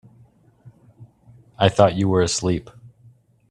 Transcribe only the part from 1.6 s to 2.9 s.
thought you were asleep.